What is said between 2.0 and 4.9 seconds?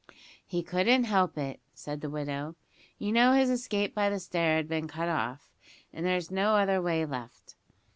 the widow. "You know his escape by the stair had been